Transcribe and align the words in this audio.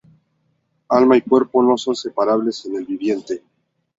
Alma 0.89 1.15
y 1.15 1.21
cuerpo 1.21 1.61
no 1.61 1.77
son 1.77 1.95
separables 1.95 2.65
en 2.65 2.77
el 2.77 2.85
viviente. 2.87 3.43